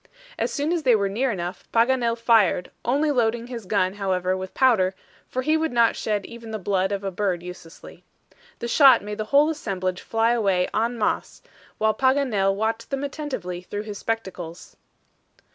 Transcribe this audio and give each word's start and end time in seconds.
As 0.39 0.51
soon 0.51 0.71
as 0.73 0.81
they 0.81 0.95
were 0.95 1.09
near 1.09 1.29
enough, 1.29 1.71
Paganel 1.71 2.17
fired, 2.17 2.71
only 2.83 3.11
loading 3.11 3.45
his 3.45 3.67
gun, 3.67 3.93
however, 3.93 4.35
with 4.35 4.55
powder, 4.55 4.95
for 5.27 5.43
he 5.43 5.55
would 5.55 5.71
not 5.71 5.95
shed 5.95 6.25
even 6.25 6.49
the 6.49 6.57
blood 6.57 6.91
of 6.91 7.03
a 7.03 7.11
bird 7.11 7.43
uselessly. 7.43 8.03
The 8.57 8.67
shot 8.67 9.03
made 9.03 9.19
the 9.19 9.25
whole 9.25 9.51
assemblage 9.51 10.01
fly 10.01 10.31
away 10.31 10.67
en 10.73 10.97
masse, 10.97 11.43
while 11.77 11.93
Paganel 11.93 12.55
watched 12.55 12.89
them 12.89 13.03
attentively 13.03 13.61
through 13.61 13.83
his 13.83 13.99
spectacles. 13.99 14.75